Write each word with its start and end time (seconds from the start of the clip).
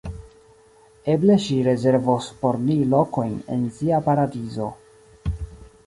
Eble 1.15 1.35
ŝi 1.43 1.59
rezervos 1.67 2.31
por 2.41 2.59
ni 2.65 2.79
lokojn 2.95 3.39
en 3.59 3.71
sia 3.79 4.01
paradizo. 4.11 4.73